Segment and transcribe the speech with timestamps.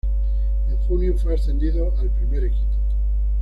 [0.67, 2.65] En junio fue ascendido al primer equipo.